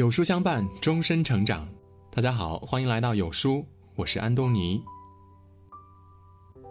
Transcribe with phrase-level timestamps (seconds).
[0.00, 1.68] 有书相伴，终身成长。
[2.10, 3.62] 大家好，欢迎来到有书，
[3.94, 4.80] 我是安东尼。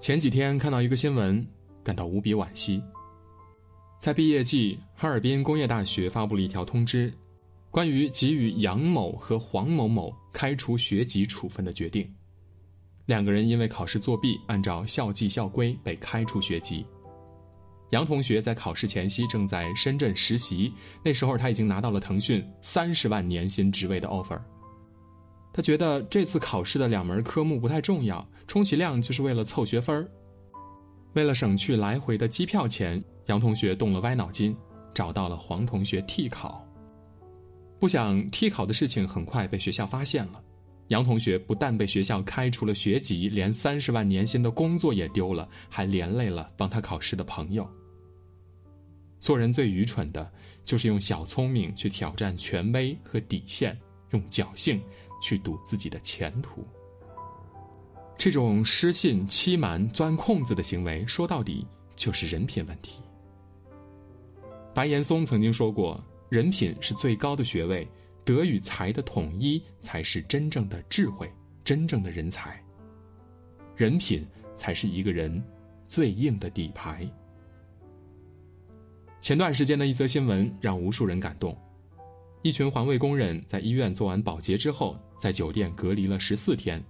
[0.00, 1.46] 前几天看到一个新闻，
[1.84, 2.82] 感到无比惋惜。
[4.00, 7.14] 在毕业季，哈尔滨工业大学发布了一条通知，
[7.70, 12.12] 关于给予杨某和黄某某开除学籍处分的决定。
[13.06, 16.84] 两个人因为考试作弊，按照校纪校规被开除学籍。
[17.92, 20.72] 杨同学在考试前夕正在深圳实习，
[21.04, 24.40] 那时候他已经拿到了腾讯三十万年薪职位的 offer。
[25.52, 30.08] 他觉得这次考试的两门科目不太重要，充其量就是为了凑学分
[31.12, 34.56] 为了省去来回的机票钱，杨同学动了歪脑筋，
[34.94, 36.66] 找到了黄同学替考。
[37.78, 40.42] 不想替考的事情很快被学校发现了，
[40.88, 47.68] 杨同学不但被学校开除了学籍，连三十万年薪的工作也丢了，还连累了帮他考试的朋友。
[49.22, 50.30] 做人最愚蠢的，
[50.64, 53.78] 就是用小聪明去挑战权威和底线，
[54.10, 54.82] 用侥幸
[55.22, 56.66] 去赌自己的前途。
[58.18, 61.64] 这种失信、欺瞒、钻空子的行为，说到底
[61.94, 63.00] 就是人品问题。
[64.74, 67.86] 白岩松曾经说过：“人品是最高的学位，
[68.24, 72.60] 德与才的统一才是真正的智慧，真正的人才。
[73.76, 74.26] 人品
[74.56, 75.40] 才是一个人
[75.86, 77.08] 最硬的底牌。”
[79.22, 81.56] 前段时间的一则新闻让无数人感动，
[82.42, 86.82] 一群环卫工人在医院做完保洁之后，在酒店隔离了十四天。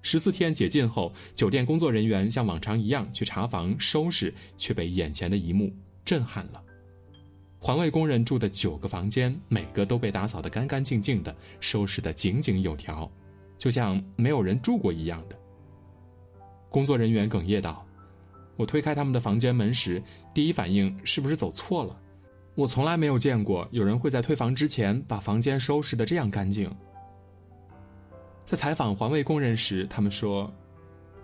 [0.00, 5.72] 十四天解禁后，酒店工作人员像往常一样去查房收拾，却被眼前的一幕
[6.04, 6.62] 震撼了。
[7.58, 13.10] 环卫工人住的九个房间，每个都被打扫得干干净净的，收拾得井井有条，
[13.58, 15.36] 就像没有人住过一样的。
[16.68, 17.84] 工作人员哽咽道。
[18.60, 20.02] 我推开他们的房间门时，
[20.34, 21.98] 第一反应是不是走错了？
[22.54, 26.70] 我从来没有见过有人会在退房之前把房间收拾得这样干净。
[28.44, 30.52] 在采访环卫工人时，他们说：“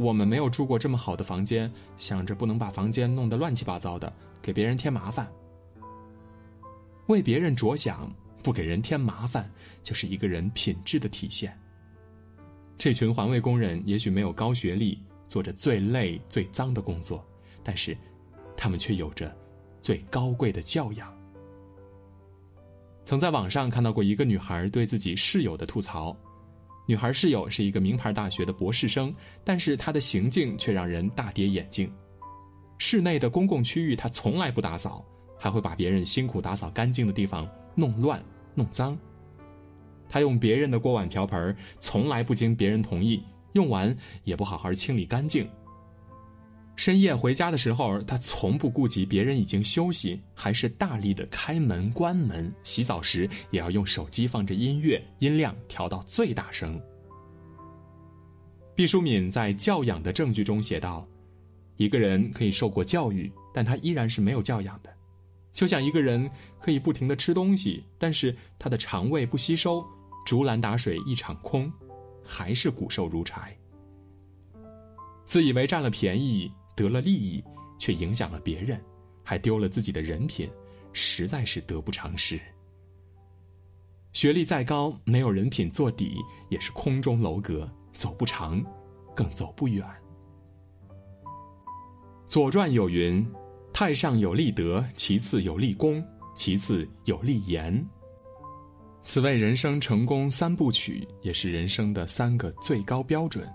[0.00, 4.10] 我们没有住过这么好的房间，想着不能把房间弄得乱七八糟的，
[4.40, 5.30] 给别人添麻烦。
[7.08, 8.10] 为别人着想，
[8.42, 9.50] 不给人添麻烦，
[9.82, 11.54] 就是一个人品质的体现。”
[12.78, 15.02] 这群环卫工人也许没有高学历。
[15.26, 17.24] 做着最累、最脏的工作，
[17.62, 17.96] 但是，
[18.56, 19.34] 他们却有着
[19.80, 21.12] 最高贵的教养。
[23.04, 26.16] 曾在网上看到过一个女孩对自己室友的吐槽：
[26.86, 31.92] 女孩室友是一个名牌大学的博士生，但是她的行径却让人大跌眼镜。
[32.78, 35.04] 室内的公共区域她从来不打扫，
[35.38, 38.22] 还会把别人辛苦打扫干净的地方弄乱、
[38.54, 38.98] 弄脏。
[40.08, 43.22] 她用别人的锅碗瓢盆，从来不经别人同意。
[43.56, 45.48] 用完也不好好清理干净。
[46.76, 52.52] 深夜回家的时候，他从不顾及别人已经休息，还是大力的开门关门。
[52.62, 56.78] 洗澡时也要用手机放着音乐，音量调到最大声。
[58.74, 61.08] 毕淑敏在《教养的证据》中写道
[61.78, 64.94] ：“一个人可以受过教育，但他依然是没有教养的。
[65.54, 66.30] 就像一个人
[66.60, 69.82] 可以不停的吃东西，但是他的肠胃不吸收，
[70.26, 71.72] 竹篮打水一场空。”
[72.26, 73.56] 还是骨瘦如柴，
[75.24, 77.42] 自以为占了便宜得了利益，
[77.78, 78.82] 却影响了别人，
[79.22, 80.50] 还丢了自己的人品，
[80.92, 82.40] 实在是得不偿失。
[84.12, 86.16] 学历再高，没有人品做底，
[86.48, 88.64] 也是空中楼阁，走不长，
[89.14, 89.86] 更走不远。
[92.28, 93.24] 《左传》有云
[93.72, 96.04] ：“太上有立德，其次有立功，
[96.34, 97.86] 其次有立言。”
[99.06, 103.48] 此为人生成功三部曲，也是人生的三个最高标准。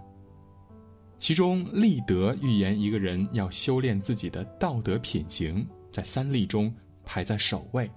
[1.18, 6.74] 其中立德预言一个人要修炼自己的道德品行，在三立中
[7.04, 7.92] 排在首位。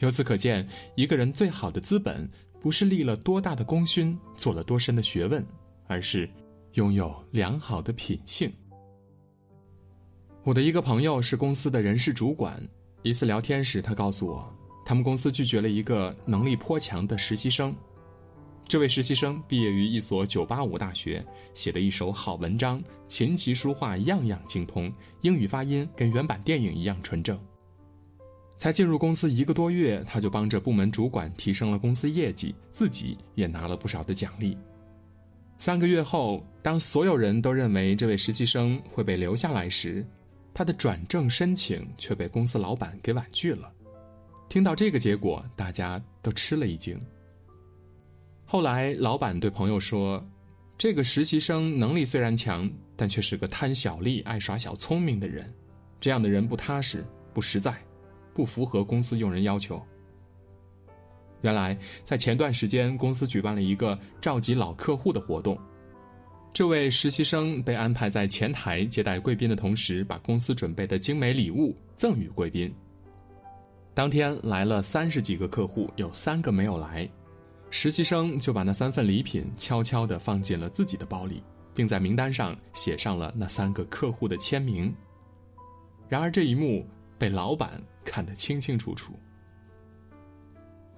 [0.00, 5.44] 由此可见，一个人最好的资本，不是立了多大的功勋，做了多深的学问，
[5.86, 6.28] 而是
[6.74, 8.52] 拥有良好的品性。
[10.44, 12.62] 我的一个朋友是公司的人事主管，
[13.02, 14.54] 一次聊天时，他告诉我。
[14.90, 17.72] 他们公司拒绝了一个能力颇强的实习生。
[18.66, 27.38] 这位实习生毕业于一所985大学，写的一手好文章，琴棋书画样样精通，英语发音跟原版电影一样纯正。
[28.56, 34.58] 才进入公司一个多月，他就帮着部门主管提升了公司业绩，自己也拿了不少的奖励。
[35.56, 40.04] 三个月后，当所有人都认为这位实习生会被留下来时，
[40.52, 43.72] 他的转正申请却被公司老板给婉拒了。
[44.50, 47.00] 听到这个结果，大家都吃了一惊。
[48.44, 50.20] 后来，老板对朋友说
[50.76, 55.48] ：“这个实习生能力虽然强，但却是个贪小利、爱耍小聪明的人。
[56.00, 57.72] 这样的人不踏实、不实在，
[58.34, 59.80] 不符合公司用人要求。”
[61.42, 65.56] 原来，在前段时间，公司举办了一个召集老客户的活动。
[66.52, 72.74] 这位实习生被安排在前台接待贵宾的同时，把公司准备的精美礼物赠予贵宾。
[74.00, 77.06] 当天来了三十几个客户，有三个没有来，
[77.68, 81.42] 实习生就把那三份礼品悄悄地放进了自己的包里，
[81.74, 84.90] 并在名单上写上了那三个客户的签名。
[86.08, 86.82] 然而这一幕
[87.18, 89.12] 被老板看得清清楚楚。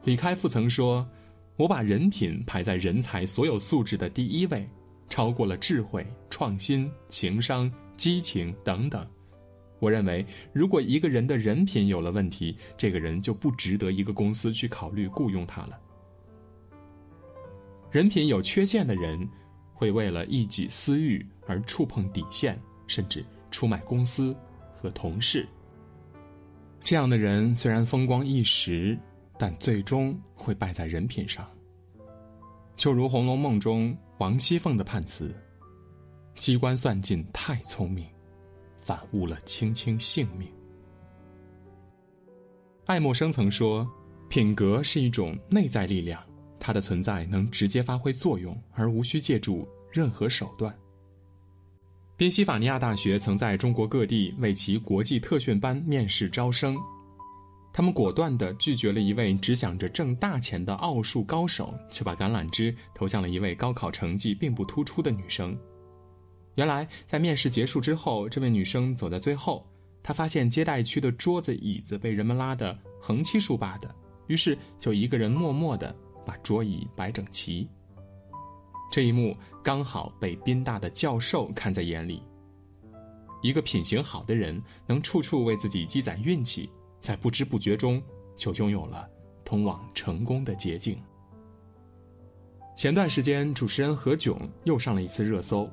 [0.04, 1.04] 李开复曾说
[1.58, 4.64] ：“我把人品排在人才所有素质的第一位，
[5.08, 9.04] 超过了智慧、创新、情商、激情等等。
[9.82, 15.76] 我认为，如果一个人的人品有了问题，这个人就不值得一个公司去考虑雇佣他了。
[17.90, 19.28] 人品有缺陷的人，
[19.74, 22.56] 会为了一己私欲而触碰底线，
[22.86, 24.32] 甚至出卖公司
[24.72, 25.44] 和同事。
[26.84, 28.96] 这样的人虽然风光一时。”
[29.38, 31.44] 但最终会败在人品上。
[32.76, 35.34] 就如《红楼梦》中王熙凤的判词
[36.36, 38.06] ：“机关算尽太聪明，
[38.82, 40.46] 反误了卿卿性命。”
[42.86, 43.88] 爱默生曾说
[44.28, 46.22] ：“品格是一种内在力量，
[46.58, 50.76] 它的存在能直接发挥作用，而无需借助任何手段。”
[52.16, 56.76] 宾夕法尼亚大学曾在中国各地为其国际特训班面试招生。
[57.72, 65.56] 他们果断地拒绝了一位只想着挣大钱的奥数高手，却把橄榄枝投向了一位高考成绩并不突出的女生。
[66.54, 69.66] 原来，在面试结束之后，这位女生走在最后，
[70.02, 73.94] 她发现接待区的桌子椅子被人们拉得横七竖八的，
[74.26, 75.94] 于是就一个人默默地
[76.26, 77.68] 把桌椅摆整齐。
[78.90, 82.22] 这一幕刚好被宾大的教授看在眼里。
[83.42, 86.70] 一个品行好的人，能处处为自己积攒运气。
[87.00, 88.00] 在不知不觉中，
[88.36, 89.08] 就拥有了
[89.44, 91.02] 通往成功的捷径。
[92.76, 95.68] 前段时间，主持人何炅又上了一次热搜，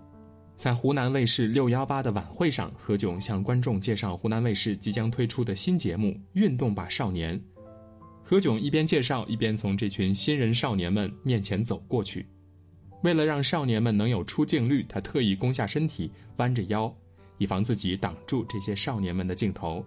[0.59, 7.39] 在湖南卫视六幺八的晚会上，何炅向观众介绍湖南卫视即将推出的新节目《运动吧少年》。
[8.25, 12.27] 何炅一边介绍，一边从这群新人少年们面前走过去。
[13.03, 16.93] 为了让少年们能有出镜率，他特意弓下身体，弯着腰，
[17.37, 19.85] 以防自己挡住这些少年们的镜头。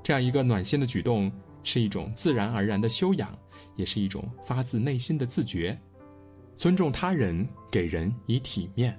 [0.00, 1.28] 这样一个暖心的举动，
[1.64, 3.36] 是一种自然而然的修养，
[3.74, 5.76] 也是一种发自内心的自觉。
[6.56, 8.96] 尊重他人，给人以体面。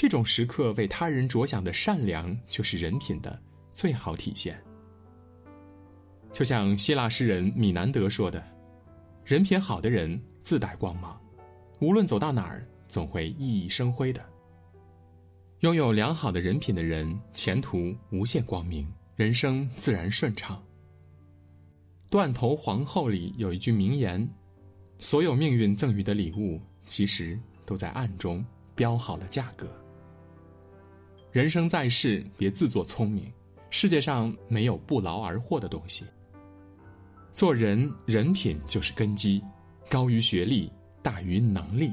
[0.00, 3.36] 这种时刻为他人着想的善良，就是人品的
[3.72, 4.56] 最好体现。
[6.30, 8.40] 就像希腊诗人米南德说的
[9.26, 11.20] ：“人品好的人自带光芒，
[11.80, 14.24] 无论走到哪儿，总会熠熠生辉的。
[15.62, 18.86] 拥有良好的人品的人，前途无限光明。”
[19.16, 20.56] 人生自然顺畅。
[22.08, 24.24] 《断头皇后》里有一句名言
[25.00, 27.36] ：“所有命运赠予的礼物，其实
[27.66, 28.46] 都在暗中
[28.76, 29.66] 标好了价格。”
[31.30, 33.30] 人生在世，别自作聪明，
[33.68, 36.06] 世界上没有不劳而获的东西。
[37.34, 39.42] 做人，人品就是根基，
[39.90, 40.72] 高于学历，
[41.02, 41.92] 大于能力。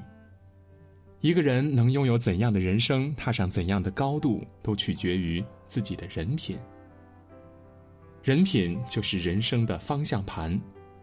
[1.19, 6.57] 一个人能拥有怎样的人生，踏上怎样的高度，都取决于自己的人品。
[8.23, 10.59] 人品就是人生的方向盘，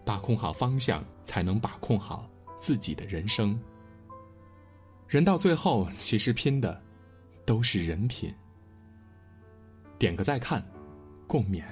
[0.06, 3.60] 把控好方向，才能把控好自己的人生。
[5.06, 6.81] 人到最后，其实拼的
[7.44, 8.32] 都是人品。
[9.98, 10.64] 点个再看，
[11.26, 11.62] 共勉。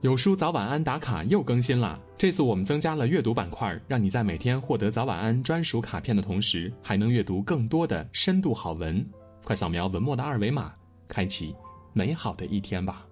[0.00, 9.04] 有书早晚安打卡又更新了，这次我们增加了阅读板块，让你在每天获得早晚安专属卡片的同时，还能阅读更多的深度好文。
[9.44, 10.72] 快扫描文末的二维码，
[11.06, 11.54] 开启。
[11.92, 13.06] 美好的一天吧。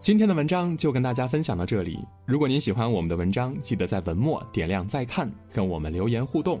[0.00, 1.98] 今天的文章就跟大家分享到这里。
[2.26, 6.60] 如果您喜欢我们的文章，记得在文末点亮再看，跟我们留言互动，